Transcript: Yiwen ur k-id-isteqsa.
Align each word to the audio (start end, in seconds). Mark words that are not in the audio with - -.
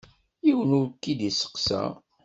Yiwen 0.45 0.71
ur 0.79 0.87
k-id-isteqsa. 1.01 1.83